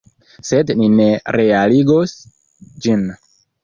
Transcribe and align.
Sed 0.47 0.73
ni 0.79 0.87
ne 0.95 1.07
realigos 1.37 2.19
ĝin. 2.85 3.11